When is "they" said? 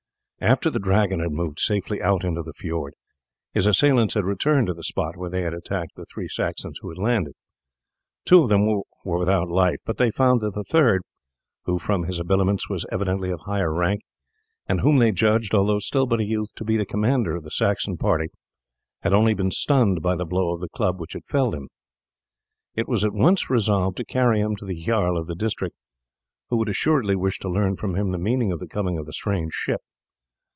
5.29-5.43, 9.97-10.09, 14.97-15.11